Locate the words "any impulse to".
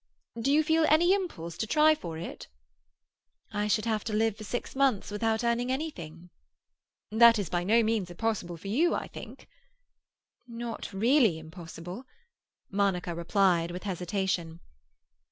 0.89-1.67